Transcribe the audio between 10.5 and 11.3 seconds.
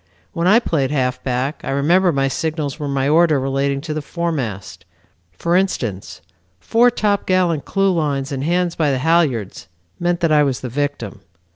the victim.